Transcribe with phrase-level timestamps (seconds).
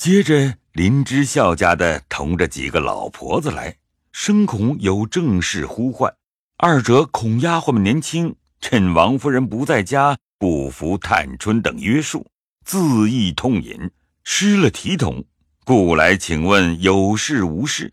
[0.00, 3.76] 接着，林之孝家的同着几个老婆子来，
[4.12, 6.14] 生恐有正事呼唤。
[6.56, 12.26] 二者恐丫鬟们年轻，趁王夫人不在家，不服探春等约束，
[12.64, 13.90] 自意痛饮，
[14.24, 15.22] 失了体统，
[15.66, 17.92] 故来请问有事无事。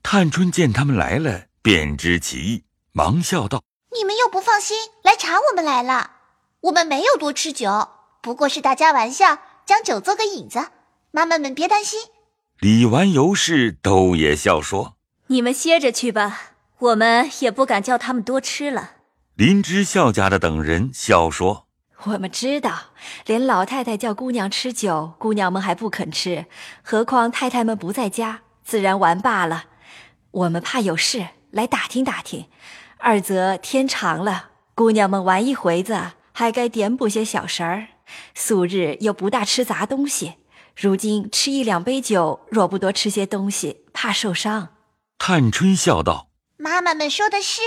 [0.00, 2.62] 探春见他们来了，便知其意，
[2.92, 3.64] 忙笑道
[3.98, 6.12] ：“你们又不放心，来查我们来了。
[6.60, 7.88] 我们没有多吃酒，
[8.22, 10.60] 不过是大家玩笑，将酒做个引子。
[11.10, 12.00] 妈妈们别担心。”
[12.60, 14.96] 李纨、尤氏都也笑说
[15.28, 18.92] ：“你们歇着去吧。”我们也不敢叫他们多吃了。
[19.34, 21.66] 林之孝家的等人笑说
[22.06, 22.92] ：“我们知道，
[23.26, 26.46] 连老太太叫姑娘吃酒，姑娘们还不肯吃，
[26.82, 29.64] 何况太太们不在家，自然玩罢了。
[30.30, 32.46] 我们怕有事，来打听打听。
[32.98, 37.88] 二则天长了，姑娘们玩一回子，还该点补些小食儿。
[38.36, 40.34] 素日又不大吃杂东西，
[40.80, 44.68] 如今吃一两杯酒，若不多吃些东西，怕受伤。”
[45.18, 46.28] 探春笑道。
[46.56, 47.62] 妈妈们说的是，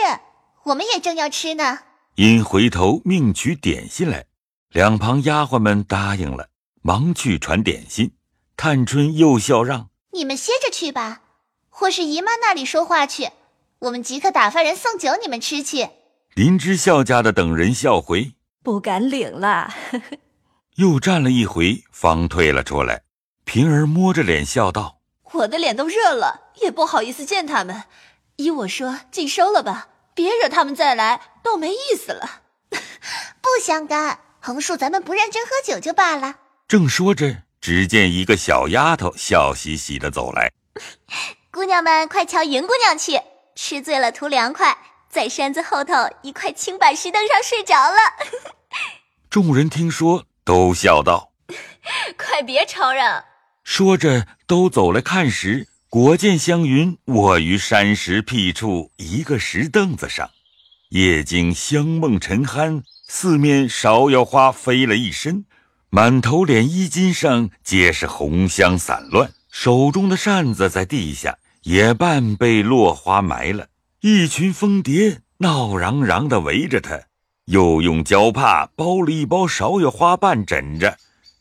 [0.63, 1.79] 我们也正要吃呢。
[2.15, 4.27] 因回头命取点心来，
[4.69, 6.47] 两旁丫鬟们答应了，
[6.81, 8.13] 忙去传点心。
[8.55, 11.23] 探春又笑让：“你们歇着去吧，
[11.67, 13.29] 或是姨妈那里说话去，
[13.79, 15.89] 我们即刻打发人送酒，你们吃去。”
[16.33, 19.73] 林之孝家的等人笑回：“不敢领了。”
[20.81, 23.03] 又站了一回，方退了出来。
[23.45, 24.97] 平儿摸着脸笑道
[25.33, 27.83] ：“我的脸都热了，也不好意思见他们。”
[28.37, 32.41] 依我说，尽收了吧，别惹他们再来，倒没意思了。
[33.41, 36.37] 不相干，横竖咱们不认真喝酒就罢了。
[36.67, 40.51] 正说着，只见一个小丫头笑嘻嘻的走来。
[41.53, 43.21] 姑娘们，快瞧云姑娘去，
[43.53, 44.75] 吃醉了图凉快，
[45.11, 45.93] 在山子后头
[46.23, 47.97] 一块青板石凳上睡着了。
[49.29, 51.31] 众人听说，都笑道
[52.17, 53.23] ：“快别吵嚷！”
[53.63, 55.67] 说着，都走来看时。
[55.89, 60.29] 果见湘云卧于山石僻处一个石凳子上，
[60.91, 65.43] 夜经香梦沉酣，四面芍药花飞了一身，
[65.89, 73.67] 满头脸衣襟上皆是红香散乱，手中的扇子在地下也半被落花埋了。
[73.99, 77.01] 一群蜂蝶闹嚷嚷的围着他，
[77.51, 80.97] 又用胶帕包了一包芍药花瓣枕着。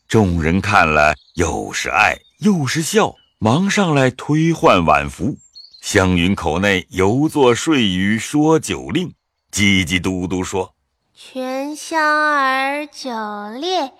[0.09, 3.15] 众人看了，又是爱又是笑。
[3.39, 5.37] 忙上来推换晚服，
[5.81, 9.15] 湘云口内犹作睡语说酒令，
[9.51, 10.75] 叽叽嘟嘟说
[11.15, 13.09] ：“泉香儿酒
[13.57, 13.93] 烈，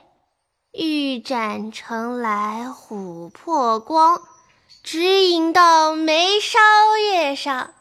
[0.74, 4.22] 玉盏盛来琥珀光，
[4.84, 6.60] 直饮到眉梢
[7.12, 7.74] 叶上，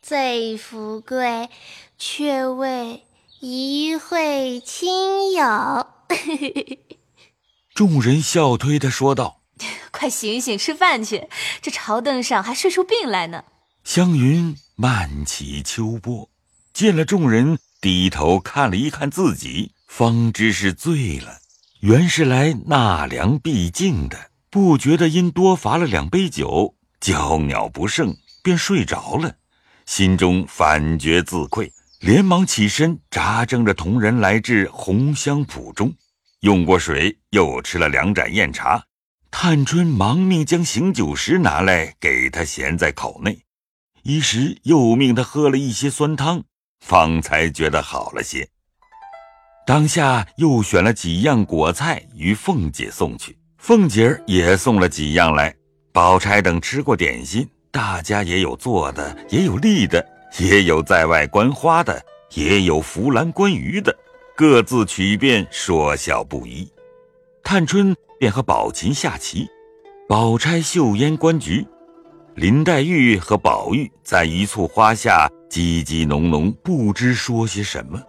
[0.00, 1.50] 最富贵，
[1.98, 3.02] 却为
[3.48, 5.86] 一会亲友。
[7.76, 9.42] ”众人笑推他说道。
[9.92, 11.28] 快醒醒，吃饭去！
[11.62, 13.44] 这朝凳上还睡出病来呢。
[13.84, 16.28] 湘云漫起秋波，
[16.74, 21.38] 见了众人，低头看了一看自己，方知是醉了。
[21.80, 29.36] 原是来纳凉避静的，不觉得因多罚了两杯酒，娇鸟不胜，便睡着了。
[29.86, 31.72] 心中反觉自愧，
[32.06, 35.92] 连忙起身，扎正着同人来至红香圃中，
[36.42, 38.80] 用过水，又吃了两盏酽茶。
[39.28, 43.36] 探春忙命将醒酒石拿来，给他衔在口内，
[44.04, 46.44] 一时又命他喝了一些酸汤，
[46.78, 48.48] 方才觉得好了些。
[49.66, 55.52] 当下又选了几样果菜与凤姐送去，凤姐儿也送了几样来。
[55.92, 60.06] 宝钗等吃过点心，大家也有坐的，也有立的，
[60.38, 62.04] 也有在外观花的，
[62.34, 63.96] 也有扶栏观鱼的，
[64.36, 66.68] 各自取便说笑不一。
[67.42, 67.94] 探春。
[68.18, 69.46] 便和宝琴下棋，
[70.08, 71.66] 宝钗绣烟观菊，
[72.34, 78.02] 林黛玉和宝玉在一簇花下叽叽哝哝，不知说些什么。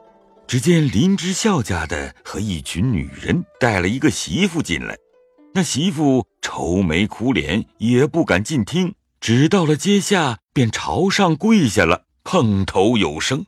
[0.47, 4.95] 只见林之孝家的和一群女人带了一个媳妇进来，
[5.53, 13.45] 那媳妇愁眉苦脸，也不敢进厅，只到了阶下，便朝上跪下了，碰头有声。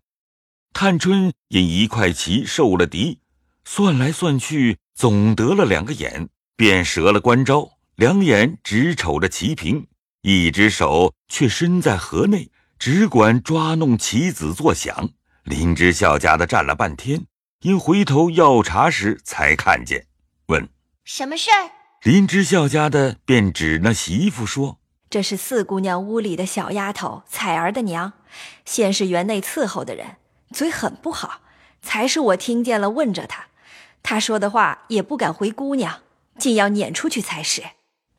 [0.72, 3.20] 探春因一块棋受了敌，
[3.66, 6.30] 算来算去，总得了两个眼。
[6.56, 9.86] 便折了关招，两眼只瞅着棋平，
[10.22, 15.10] 一只手却伸在河内，只管抓弄棋子作响。
[15.44, 17.26] 林之孝家的站了半天，
[17.64, 20.08] 因回头要茶时才看见，
[20.48, 20.70] 问
[21.04, 21.70] 什么事儿。
[22.04, 24.80] 林之孝家的便指那媳妇说
[25.10, 28.14] ：“这是四姑娘屋里的小丫头彩儿的娘，
[28.66, 30.18] 先是园内伺候的人，
[30.52, 31.42] 嘴很不好，
[31.82, 33.48] 才是我听见了，问着他，
[34.04, 36.02] 他说的话也不敢回姑娘。”
[36.40, 37.62] 竟要撵出去才是。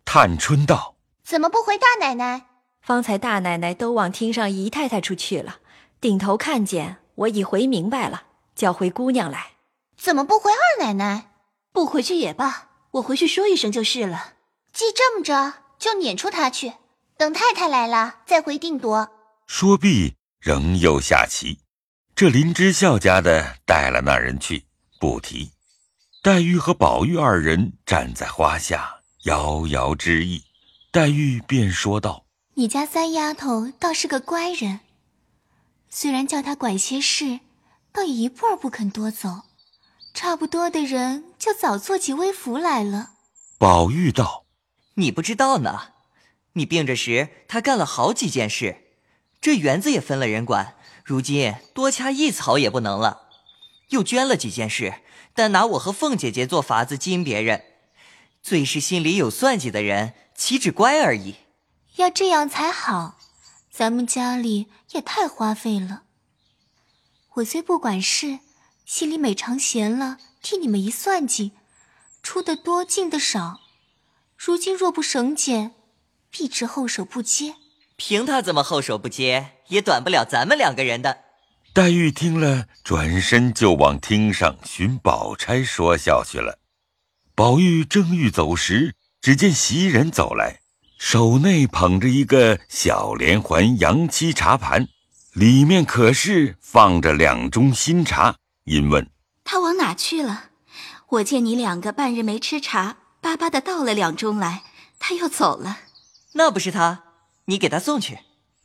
[0.04, 2.42] 探春道：“怎么不回大奶奶？”
[2.84, 5.60] 方才大奶奶都往厅上姨太太处去了，
[6.02, 8.24] 顶头看见我已回明白了，
[8.54, 9.52] 叫回姑娘来。
[9.96, 11.30] 怎么不回二奶奶？
[11.72, 14.34] 不回去也罢，我回去说一声就是了。
[14.70, 16.74] 既这么着，就撵出她去，
[17.16, 19.08] 等太太来了再回定夺。
[19.52, 21.58] 说毕，仍又下棋。
[22.14, 24.64] 这林之孝家的带了那人去，
[25.00, 25.50] 不提。
[26.22, 30.44] 黛玉和宝玉二人站在花下，遥遥之意。
[30.92, 34.78] 黛玉便说道：“你家三丫头倒是个乖人，
[35.88, 37.40] 虽然叫她管些事，
[37.92, 39.42] 倒也一步儿不肯多走。
[40.14, 43.14] 差不多的人就早做起微服来了。”
[43.58, 44.46] 宝玉道
[44.94, 45.88] ：“你不知道呢，
[46.52, 48.86] 你病着时，她干了好几件事，
[49.40, 53.22] 这园子也分了人管。”如今多掐一草也不能了，
[53.88, 55.02] 又捐了几件事，
[55.34, 57.64] 但拿我和凤姐姐做法子惊别人，
[58.40, 61.34] 最是心里有算计的人，岂止乖而已。
[61.96, 63.18] 要这样才好，
[63.72, 66.04] 咱们家里也太花费了。
[67.34, 68.38] 我虽不管事，
[68.84, 71.52] 心里每常闲了，替你们一算计，
[72.22, 73.58] 出的多进的少，
[74.36, 75.74] 如今若不省俭，
[76.30, 77.56] 必致后手不接。
[78.02, 81.18] 凭他怎么后手不接，也短不了咱们两个人的。
[81.74, 86.58] 黛玉听了，转身就往厅上寻宝钗说笑去了。
[87.34, 90.60] 宝玉正欲走时，只见袭人走来，
[90.98, 94.88] 手内捧着一个小连环洋漆茶盘，
[95.34, 98.36] 里面可是放着两盅新茶。
[98.64, 99.10] 因问
[99.44, 100.44] 他往哪去了？
[101.10, 104.62] 我见你两个半日没吃茶，巴巴的倒了两盅来，
[104.98, 105.80] 他又走了。
[106.32, 107.04] 那不是他。
[107.50, 108.16] 你给他送去。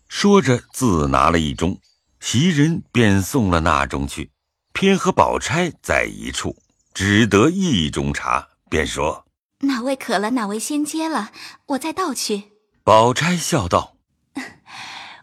[0.07, 1.79] 说着，自拿了一盅，
[2.19, 4.29] 袭人便送了那盅去。
[4.73, 6.55] 偏和宝钗在一处，
[6.93, 9.25] 只得一盅茶，便说
[9.65, 11.31] ：“哪位渴了，哪位先接了，
[11.69, 12.51] 我再倒去。”
[12.85, 13.97] 宝钗笑道：“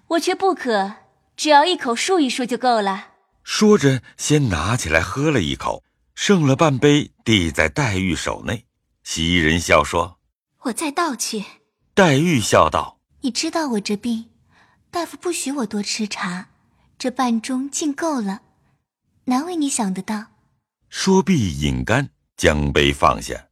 [0.09, 0.95] 我却不渴，
[1.37, 3.11] 只要一口漱一漱就够了。”
[3.45, 5.85] 说着，先拿起来喝了一口，
[6.17, 8.67] 剩了半杯，递在黛玉手内。
[9.05, 10.19] 袭人笑说
[10.63, 11.45] ：“我再倒去。”
[11.95, 12.99] 黛玉笑道。
[13.25, 14.31] 你知道我这病，
[14.91, 16.49] 大夫不许我多吃茶，
[16.99, 18.43] 这半盅尽够了，
[19.27, 20.27] 难为你想得到。
[20.89, 23.47] 说毕，饮干，将杯放下。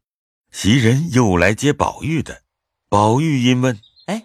[0.50, 2.42] 袭人又来接宝玉的，
[2.88, 4.24] 宝玉因问：“哎，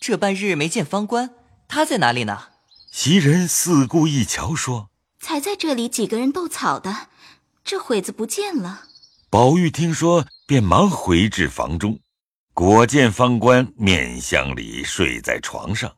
[0.00, 1.30] 这半日没见方官，
[1.68, 2.48] 他在哪里呢？”
[2.90, 4.90] 袭人四顾一瞧，说
[5.20, 7.06] ：“才在这里几个人斗草的，
[7.62, 8.86] 这会子不见了。”
[9.30, 12.00] 宝玉听说，便忙回至房中。
[12.54, 15.96] 果见方官面相里睡在床上，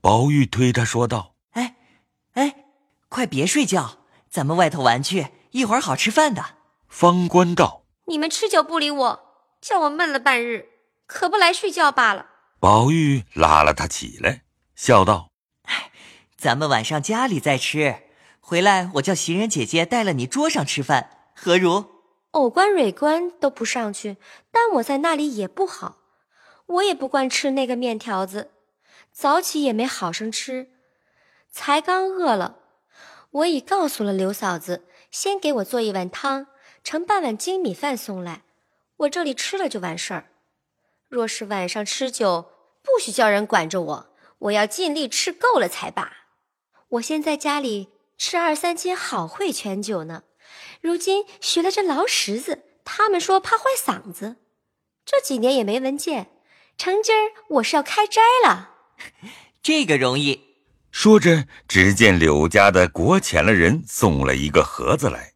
[0.00, 1.76] 宝玉推他说道：“哎，
[2.32, 2.64] 哎，
[3.08, 3.98] 快别睡觉，
[4.28, 6.44] 咱们外头玩去，一会儿好吃饭的。”
[6.88, 9.20] 方官道：“你们吃酒不理我，
[9.60, 10.66] 叫我闷了半日，
[11.06, 12.26] 可不来睡觉罢了。”
[12.58, 14.42] 宝玉拉了他起来，
[14.74, 15.30] 笑道
[15.62, 15.92] ：“哎，
[16.36, 18.02] 咱们晚上家里再吃，
[18.40, 21.93] 回来我叫袭人姐姐带了你桌上吃饭，何如？”
[22.34, 24.16] 偶官、蕊官都不上去，
[24.50, 25.98] 但我在那里也不好。
[26.66, 28.50] 我也不惯吃那个面条子，
[29.12, 30.70] 早起也没好生吃，
[31.48, 32.56] 才刚饿了。
[33.30, 36.48] 我已告诉了刘嫂子，先给我做一碗汤，
[36.82, 38.42] 盛半碗精米饭送来，
[38.96, 40.30] 我这里吃了就完事儿。
[41.08, 42.50] 若是晚上吃酒，
[42.82, 44.06] 不许叫人管着我，
[44.38, 46.12] 我要尽力吃够了才罢。
[46.88, 50.24] 我先在家里吃二三斤好会全酒呢。
[50.84, 54.36] 如今学了这劳什子，他们说怕坏嗓子，
[55.06, 56.32] 这几年也没闻见。
[56.76, 58.74] 成今儿我是要开斋了，
[59.62, 60.42] 这个容易。
[60.92, 65.32] 说着，只见柳家的国遣了人送了一个盒子来，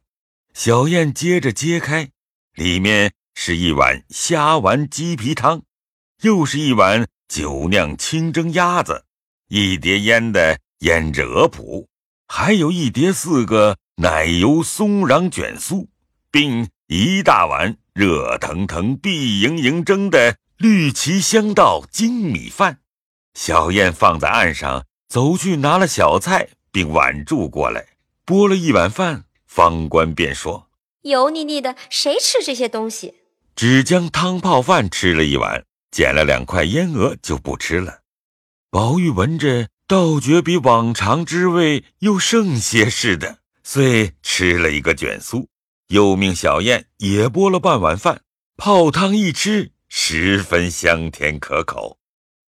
[0.52, 2.10] 小燕接着揭开，
[2.52, 5.62] 里面是一碗虾丸鸡皮汤，
[6.20, 9.06] 又是一碗酒酿清蒸鸭子，
[9.48, 11.86] 一碟腌的腌制鹅脯，
[12.26, 13.78] 还有一碟四个。
[14.00, 15.88] 奶油松瓤卷酥，
[16.30, 22.78] 并一大碗热腾腾、碧莹莹蒸的绿旗香稻精米饭。
[23.34, 27.88] 小燕放在岸上，走去拿了小菜，并挽住过来，
[28.24, 29.24] 拨了一碗饭。
[29.46, 30.70] 方官便说
[31.02, 33.14] ：“油腻腻的，谁吃这些东西？”
[33.56, 38.02] 只将汤泡饭吃了一碗，捡了两块烟鹅就不吃了。
[38.70, 43.37] 宝玉闻着，倒觉比往常之味又剩些似的。
[43.70, 45.46] 遂吃了一个卷酥，
[45.88, 48.22] 又命小燕也拨了半碗饭，
[48.56, 51.98] 泡汤一吃，十分香甜可口。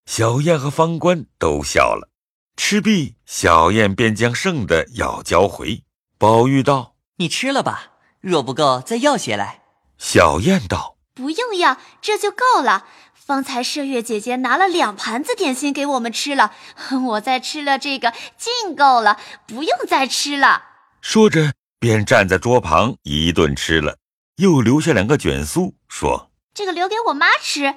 [0.07, 2.09] 小燕和方官都笑了。
[2.57, 5.83] 吃毕，小燕便将剩的要交回。
[6.17, 9.65] 宝玉道：“你吃了吧，若不够，再要些来。”
[10.01, 12.87] 小燕道：“不用要，这就够了。
[13.13, 16.55] 方才麝月姐姐拿了两盘子点心给我们吃了，
[17.09, 20.69] 我再吃了这个，尽够了，不用再吃了。
[21.01, 23.97] 说着，便站在桌旁一顿吃了，
[24.37, 27.75] 又留下两个卷酥，说：“这个留给我妈吃，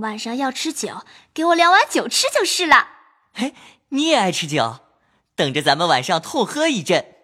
[0.00, 1.04] 晚上要吃酒，
[1.34, 2.88] 给我两碗酒吃就是了。”
[3.34, 3.54] 嘿，
[3.90, 4.80] 你也爱吃酒，
[5.34, 7.14] 等着咱们晚上痛喝一阵。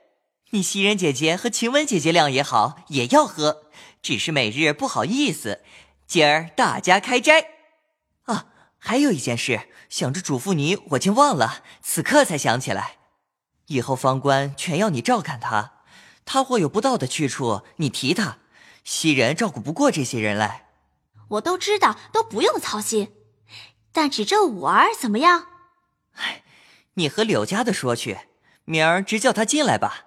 [0.51, 3.71] 你袭人姐姐和晴雯姐姐量也好，也要喝，
[4.03, 5.63] 只是每日不好意思。
[6.07, 7.47] 今儿大家开斋，
[8.25, 12.99] 啊，还有一件事，想着嘱咐你，我竟忘了，此刻才想起来。
[13.73, 15.73] 以后方官全要你照看他，
[16.25, 18.39] 他或有不到的去处，你提他。
[18.85, 20.67] 袭人照顾不过这些人来，
[21.29, 23.13] 我都知道，都不用操心。
[23.93, 25.47] 但只这五儿怎么样？
[26.15, 26.43] 唉，
[26.95, 28.19] 你和柳家的说去，
[28.65, 30.07] 明儿直叫他进来吧。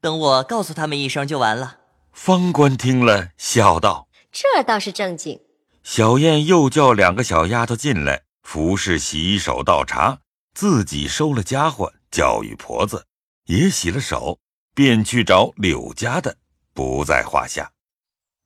[0.00, 1.78] 等我告诉他们一声就完了。
[2.12, 4.08] 方官听了，笑道。
[4.30, 5.40] 这倒是正经。
[5.82, 10.18] 小燕又叫两个小丫头进来，服侍洗手倒茶，
[10.52, 13.06] 自己收了家伙，教育婆子，
[13.46, 14.38] 也洗了手，
[14.74, 16.36] 便去找柳家的，
[16.74, 17.72] 不在话下。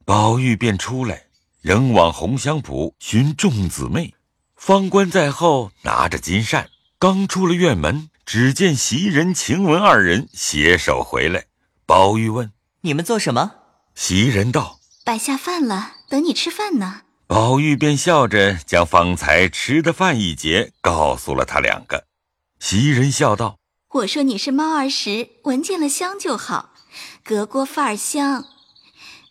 [0.05, 1.27] 宝玉便出来，
[1.61, 4.15] 仍往红香圃寻众姊妹。
[4.57, 11.47] 方官在后拿着金扇，刚出了院门，只见袭人、晴雯二人携手回来。
[11.87, 12.53] 宝玉问
[12.83, 13.53] ：“你们做什么？”
[13.95, 14.81] 袭人道。
[15.05, 17.03] 摆下饭了，等你吃饭呢。
[17.27, 22.07] 宝玉便笑着将方才吃的饭一节告诉了他两个。
[22.65, 23.59] 袭人笑道
[23.91, 26.71] ：“我说你是猫儿时闻见了香就好，
[27.25, 28.45] 隔锅饭儿香。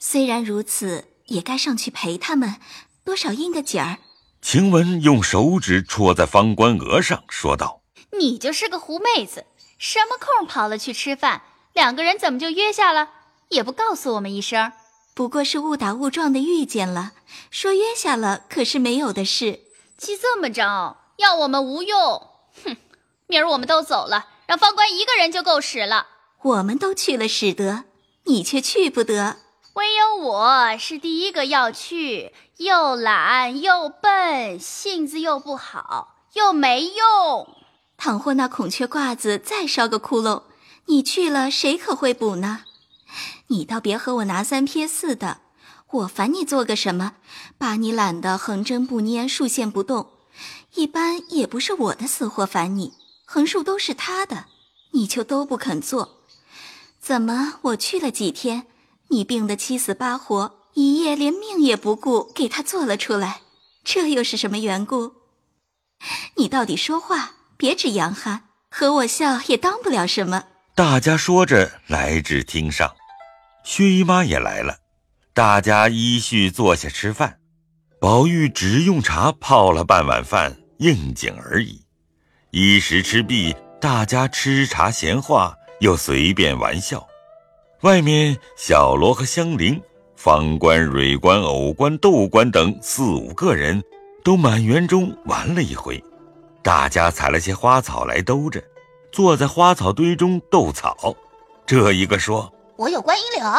[0.01, 2.57] 虽然如此，也该上去陪他们，
[3.05, 3.99] 多少应个景儿。”
[4.43, 7.81] 晴雯用手指戳在方官额上，说道
[8.19, 9.45] ：“你就是个狐妹子，
[9.77, 11.43] 什么空跑了去吃饭？
[11.71, 13.11] 两个人怎么就约下了？
[13.47, 14.73] 也不告诉我们一声。”
[15.15, 17.13] 不过是误打误撞的遇见了，
[17.49, 19.61] 说约下了，可是没有的事。
[19.95, 22.27] 既这么着，要我们无用。
[22.65, 22.75] 哼，
[23.31, 26.05] 明儿我们都走了，让方官一个人就够使了。
[26.41, 27.85] 我们都去了，使得
[28.25, 29.37] 你却去不得。
[29.75, 37.47] 唯有我是第一个要去，又懒又笨，性子又不好，又没用。
[37.95, 40.43] 倘或那孔雀褂子再烧个窟窿，
[40.87, 42.65] 你去了，谁可会补呢？
[43.47, 45.37] 你倒别和我拿三撇四的，
[45.91, 47.13] 我烦你做个什么，
[47.57, 50.09] 把你懒得横针不拈，竖线不动。
[50.75, 52.93] 一般也不是我的死活烦你，
[53.33, 54.47] 横竖都是他的，
[54.91, 56.17] 你就都不肯做。
[56.99, 58.67] 怎么我去了几天，
[59.07, 63.39] 你病得七死八活，一夜连命也不顾，给他做了出来，
[63.85, 65.13] 这又是什么缘故？
[66.35, 70.43] 你到底说话，别只扬哈，和我笑也当不了什么。
[70.75, 72.93] 大家说着来至厅上。
[73.63, 74.79] 薛姨妈也来了，
[75.33, 77.39] 大家依序坐下吃饭。
[78.01, 81.85] 宝玉只用茶泡了半碗饭应景而已。
[82.53, 87.07] 一时吃毕，大家吃茶闲话，又随便玩笑。
[87.83, 89.81] 外面小罗和香菱、
[90.17, 93.81] 方官、蕊官、藕官、豆官等四五个人，
[94.21, 96.03] 都满园中玩了一回。
[96.61, 98.61] 大家采了些花草来兜着，
[99.13, 101.15] 坐在花草堆中斗草。
[101.65, 102.51] 这一个说。
[102.75, 103.49] 我有观音柳，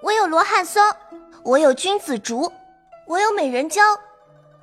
[0.00, 0.80] 我有罗汉松，
[1.42, 2.52] 我有君子竹，
[3.04, 3.82] 我有美人蕉，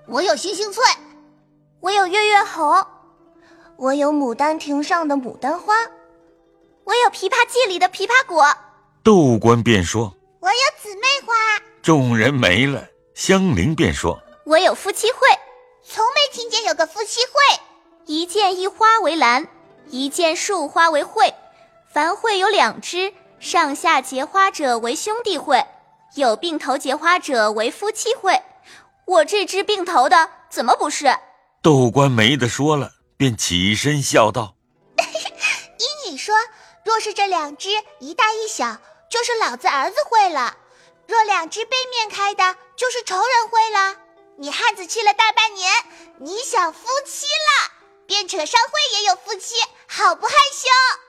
[0.08, 0.82] 我有星星翠，
[1.82, 2.74] 我有月月红，
[3.78, 5.74] 我有牡丹亭上的牡丹花，
[6.86, 8.46] 我有枇杷记里的枇杷果。
[9.04, 11.34] 窦官便说：“我有姊妹花。”
[11.84, 12.86] 众人没了。
[13.14, 15.20] 香菱便说：“我有夫妻会，
[15.84, 17.60] 从没听见有个夫妻会。
[18.06, 19.48] 一见一花为兰，
[19.90, 21.34] 一见树花为会，
[21.92, 25.64] 凡会有两枝。”上下结花者为兄弟会，
[26.16, 28.42] 有并头结花者为夫妻会。
[29.06, 31.16] 我这只并头的怎么不是？
[31.62, 34.56] 窦官没得说了，便起身笑道：
[34.98, 36.36] “依你说，
[36.84, 37.70] 若是这两只
[38.00, 38.78] 一大一小，
[39.10, 40.58] 就是老子儿子会了；
[41.08, 43.96] 若两只背面开的，就是仇人会了。
[44.38, 45.72] 你汉子去了大半年，
[46.20, 47.72] 你想夫妻了，
[48.06, 49.56] 便扯上会也有夫妻，
[49.88, 50.68] 好不害羞？”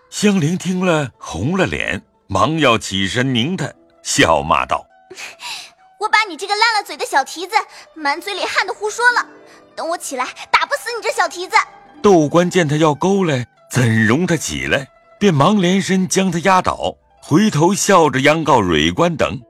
[0.09, 2.07] 香菱听了，红了脸。
[2.29, 3.73] 忙要起身拧他，
[4.03, 4.87] 笑骂道：
[5.99, 7.57] “我把你这个烂了嘴的小蹄子，
[7.95, 9.27] 满嘴里汗的胡说了。
[9.75, 11.57] 等我起来，打不死你这小蹄子！”
[12.03, 14.89] 窦官见他要勾来，怎容他起来？
[15.19, 19.43] 便忙连身将他压倒，回头笑着央告蕊官等：“你们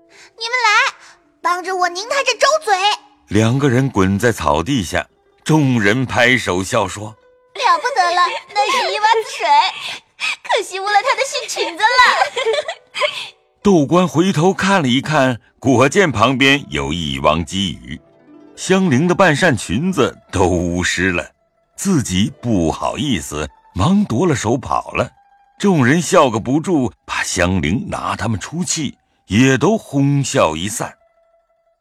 [0.64, 0.94] 来，
[1.42, 2.72] 帮着我拧他这周嘴！”
[3.26, 5.04] 两个人滚在草地下，
[5.42, 7.06] 众人拍手笑说
[7.54, 8.22] ：“了不得了，
[8.54, 9.46] 那是一洼子水。”
[10.42, 11.88] 可惜污了他的新裙子了。
[13.60, 18.00] 窦官回头看了一看，果见旁边有一汪积雨，
[18.54, 21.28] 香菱的半扇裙子都污湿了，
[21.76, 25.10] 自己不好意思，忙夺了手跑了。
[25.58, 30.94] 众人笑个不住，怕香菱拿他们出气，也都哄笑一散。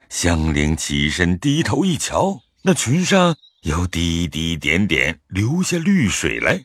[0.09, 6.61] 香菱起身低头一瞧，那裙上有滴滴点点流下绿水来，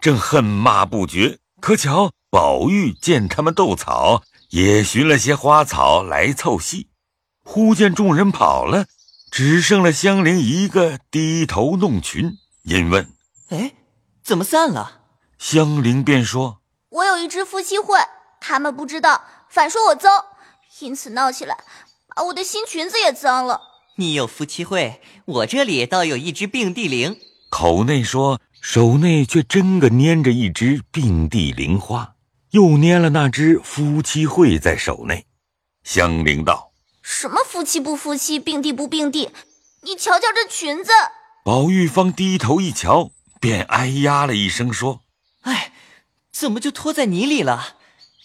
[0.00, 1.38] 正恨骂不绝。
[1.60, 6.88] 可巧宝玉见他们斗草，也寻了些花草来凑戏。
[7.44, 8.86] 忽见众人跑了。
[9.30, 13.10] 只剩了香菱一个低头弄裙，因问
[13.48, 13.72] ：“哎，
[14.22, 15.00] 怎么散了？”
[15.38, 16.60] 香菱便说
[16.90, 17.98] ：“我有一只夫妻会，
[18.40, 20.24] 他们不知道，反说我脏，
[20.80, 21.56] 因此闹起来，
[22.14, 23.62] 把我的新裙子也脏了。”
[23.96, 27.18] 你有夫妻会，我这里倒有一只并蒂铃。
[27.50, 32.14] 口内说，手内却真个拈着一只并蒂铃花，
[32.50, 35.26] 又拈了那只夫妻会在手内。
[35.84, 36.72] 香菱道。
[37.02, 39.30] 什么夫妻不夫妻，并蒂不并蒂？
[39.82, 40.92] 你瞧瞧这裙子。
[41.44, 45.00] 宝玉方低头一瞧，便哎呀了一声，说
[45.42, 45.72] ：“哎，
[46.30, 47.76] 怎么就拖在泥里了？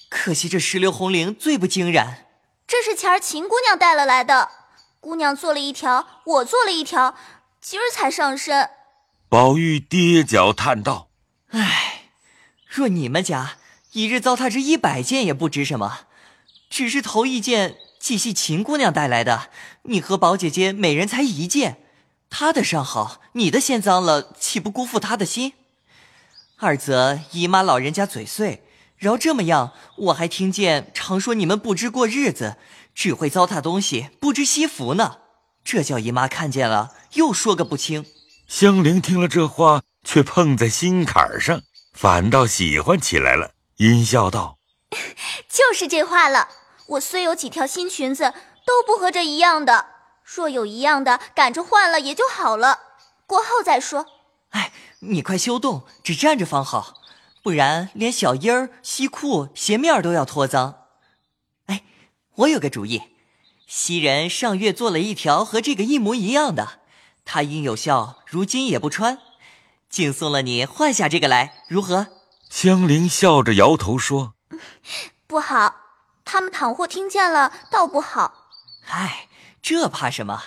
[0.09, 2.25] 可惜这石榴红绫最不惊染。
[2.67, 4.49] 这是前儿秦姑娘带了来的，
[4.99, 7.15] 姑娘做了一条，我做了一条，
[7.61, 8.69] 今儿才上身。”
[9.29, 11.09] 宝玉跌脚叹道
[11.51, 12.09] ：“哎，
[12.67, 13.57] 若你们家
[13.93, 16.01] 一日糟蹋这一百件也不值什么，
[16.69, 19.49] 只是头一件。”既系秦姑娘带来的，
[19.83, 21.82] 你和宝姐姐每人才一件，
[22.35, 25.53] 她的伤好，你的先脏了，岂不辜负他的心？
[26.57, 28.63] 二则姨妈老人家嘴碎，
[28.97, 32.57] 饶这么样，我还听见常说你们不知过日子，
[32.95, 35.17] 只会糟蹋东西，不知惜福呢。
[35.63, 38.03] 这叫姨妈看见了，又说个不清。
[38.47, 41.61] 香菱听了这话，却碰在心坎上，
[41.93, 44.57] 反倒喜欢起来了，阴笑道
[45.47, 46.49] ：“就是这话了。”
[46.97, 48.33] 我虽有几条新裙子，
[48.65, 49.92] 都不和这一样的。
[50.33, 52.79] 若有一样的，赶着换了也就好了。
[53.27, 54.07] 过后再说。
[54.49, 56.95] 哎，你快休动，只站着方好，
[57.43, 60.85] 不然连小衣儿、西裤、鞋面都要脱脏。
[61.67, 61.83] 哎，
[62.35, 63.03] 我有个主意，
[63.67, 66.79] 袭人上月做了一条和这个一模一样的，
[67.25, 69.19] 他因有效，如今也不穿，
[69.89, 72.07] 竟送了你换下这个来，如何？
[72.49, 74.33] 香菱笑着摇头说
[75.27, 75.75] ：“不好。”
[76.25, 78.47] 他们倘或听见了，倒不好。
[78.87, 79.27] 唉，
[79.63, 80.43] 这怕什么？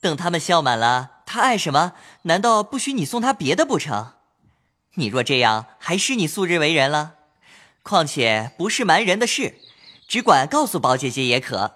[0.00, 1.92] 等他们笑满了，他爱什么？
[2.22, 4.14] 难道不许你送他别的不成？
[4.94, 7.16] 你若这样，还是你素日为人了。
[7.82, 9.58] 况且不是瞒人的事，
[10.08, 11.74] 只管告诉宝姐姐也可。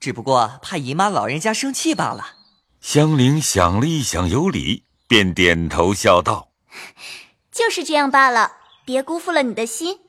[0.00, 2.34] 只不过怕姨妈老人家生气罢了。
[2.80, 6.48] 香菱想了一想，有理，便点头笑道
[7.52, 10.00] ：“就是这样罢了，别辜负了你的心。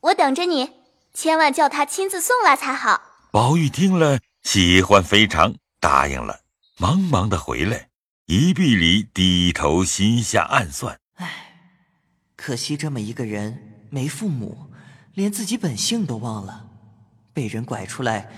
[0.00, 0.72] 我等着你。”
[1.12, 3.00] 千万叫他亲自送来才好。
[3.30, 6.42] 宝玉听了，喜欢非常，答应了，
[6.78, 7.88] 忙忙的回来，
[8.26, 11.72] 一臂里低头，心下暗算：唉，
[12.36, 14.70] 可惜这么一个人，没父母，
[15.14, 16.68] 连自己本性都忘了，
[17.34, 18.30] 被人拐出来，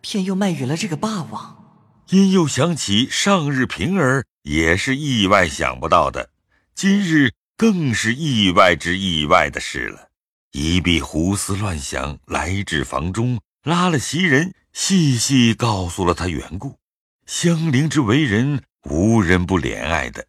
[0.00, 1.82] 偏又卖与了这个霸王。
[2.10, 6.30] 因又想起上日平儿也是意外想不到的，
[6.76, 10.10] 今日更是意外之意外的事了。
[10.52, 16.78] 一臂胡思乱想，来至房中，拉了袭人，细细告诉了他缘故。
[17.26, 20.26] 香菱之为人，无人不怜爱的。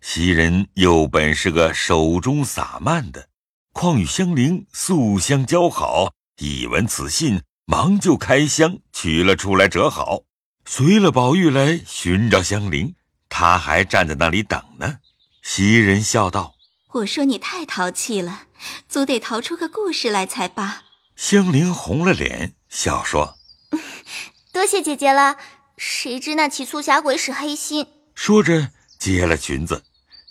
[0.00, 3.28] 袭人又本是个手中洒漫的，
[3.72, 10.24] 况与香菱素相交好，一闻此信，忙就开箱取了出来折好，
[10.66, 12.94] 随了宝玉来寻找香菱。
[13.30, 14.98] 他还站在那里等呢。
[15.42, 16.54] 袭人笑道。
[16.92, 18.44] 我说你太淘气了，
[18.88, 20.84] 总得淘出个故事来才罢。
[21.16, 23.36] 香菱红了脸，笑说
[24.52, 25.36] ：“多谢姐姐了。
[25.76, 29.82] 谁知那起促侠鬼使黑心。”说着接了裙子，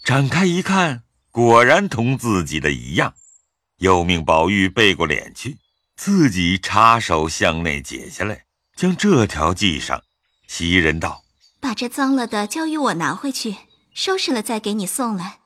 [0.03, 3.13] 展开一看，果然同自己的一样。
[3.79, 5.58] 又命宝玉背过脸去，
[5.97, 10.01] 自己插手向内解下来，将这条系上。
[10.47, 11.23] 袭人道
[11.60, 13.58] ：“把这脏了的交与我拿回去，
[13.93, 15.39] 收拾了再给你送来。”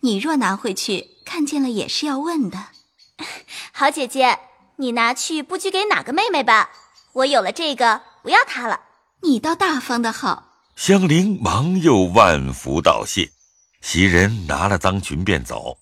[0.00, 2.70] 你若拿回去，看见了也是要问的。
[3.72, 4.38] 好姐姐，
[4.76, 6.70] 你拿去不拘给哪个妹妹吧？
[7.18, 8.80] 我有了这个，不要它了。
[9.22, 10.62] 你倒大方的好。
[10.76, 13.32] 香菱忙又万福道谢。
[13.80, 15.78] 袭人拿了脏裙便走。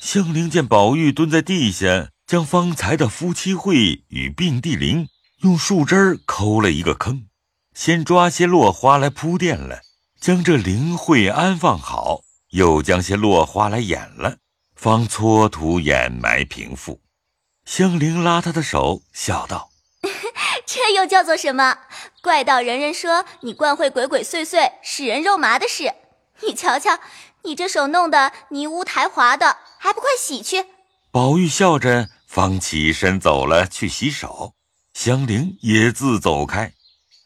[0.00, 5.08] 香菱见宝玉蹲在地下，将方才的夫妻会与并蒂林
[5.40, 7.26] 用树枝抠了一个坑，
[7.74, 9.80] 先抓些落花来铺垫了，
[10.20, 12.20] 将这灵会安放好。
[12.50, 14.36] 又将些落花来掩了，
[14.76, 17.00] 方搓土掩埋平复。
[17.64, 19.70] 香菱拉他的手，笑道
[20.66, 21.78] ：“这又叫做什么？
[22.20, 25.94] 怪到人人说你惯会鬼鬼祟祟、使人肉麻的事。
[26.42, 26.98] 你瞧瞧，
[27.44, 30.66] 你这手弄得泥污苔滑的，还不快洗去？
[31.12, 34.52] 宝玉笑着，方起身走了去洗手。
[34.92, 36.72] 香菱也自走开，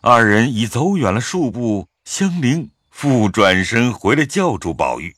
[0.02, 5.16] 二人已走远了数步，香菱复转身回来叫住宝玉。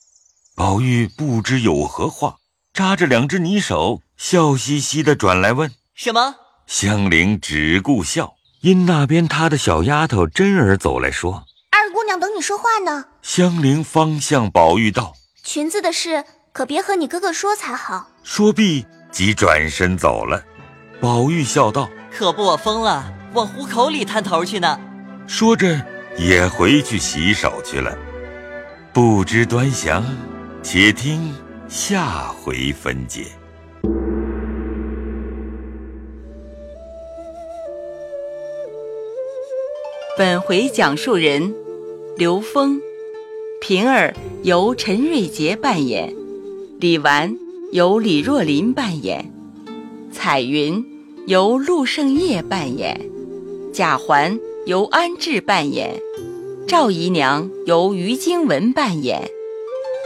[0.55, 2.37] 宝玉不知有何话，
[2.73, 6.35] 扎着两只泥手，笑嘻嘻的转来问：“什么？”
[6.67, 20.43] 香菱只顾笑，因那边她的小丫头真儿走来说：“二姑娘等你说话呢。”香菱方向宝玉道：“裙子的事可别和你哥哥说才好。”说毕，即转身走了。
[20.99, 24.79] 宝玉笑道：“可不，我疯了，往虎口里探头去呢。”
[25.27, 25.79] 说着
[26.17, 27.97] 也回去洗手去了。
[28.93, 30.05] 不知端详，
[30.61, 31.33] 且听
[31.67, 33.27] 下回分解。
[40.15, 41.55] 本回讲述人：
[42.15, 42.79] 刘峰，
[43.59, 46.15] 平儿由陈瑞杰扮演，
[46.79, 47.35] 李纨
[47.71, 49.33] 由李若琳扮演，
[50.11, 50.85] 彩云
[51.25, 53.09] 由陆胜业扮演，
[53.73, 55.99] 贾环由安志扮演，
[56.67, 59.27] 赵姨娘由于经文扮演，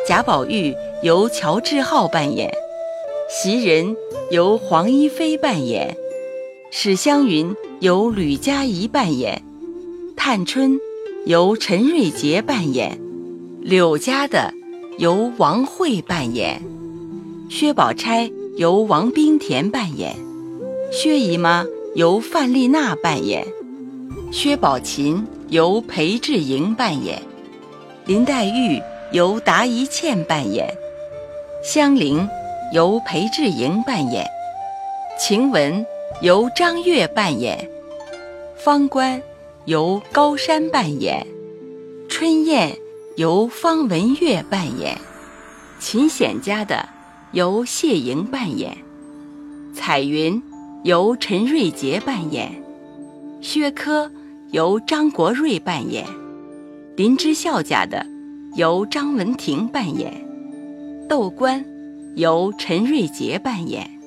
[0.07, 2.49] 贾宝玉由乔志浩扮演，
[3.29, 3.93] 袭人
[4.31, 5.97] 由黄一飞扮演，
[6.71, 9.43] 史湘云由吕佳怡扮演。
[10.17, 10.77] 探春
[11.25, 12.99] 由陈瑞杰扮演，
[13.61, 14.51] 柳家的
[14.97, 16.61] 由王慧扮演，
[17.49, 20.15] 薛宝钗由王冰田扮演，
[20.91, 23.45] 薛姨妈由范丽娜扮演，
[24.31, 27.21] 薛宝琴由裴志莹扮演，
[28.05, 30.67] 林黛玉由达一茜扮演，
[31.63, 32.27] 香菱
[32.73, 34.25] 由裴志莹扮演，
[35.19, 35.85] 晴雯
[36.21, 37.69] 由张月扮演，
[38.57, 39.21] 方官。
[39.67, 41.27] 由高山扮演，
[42.07, 42.77] 春燕
[43.17, 44.97] 由方文月扮演，
[45.77, 46.87] 秦显家的
[47.33, 48.77] 由谢莹扮演，
[49.73, 50.41] 彩云
[50.85, 52.63] 由陈瑞杰扮演，
[53.41, 54.09] 薛科
[54.51, 56.05] 由张国瑞扮演，
[56.95, 58.05] 林之孝家的
[58.55, 60.13] 由张文婷扮演，
[61.09, 61.65] 窦官
[62.15, 63.99] 由陈瑞杰扮演，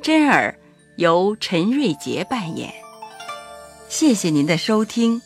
[0.00, 0.56] 真儿
[0.94, 2.72] 由陈瑞杰扮演。
[3.88, 5.20] 谢谢您的收听。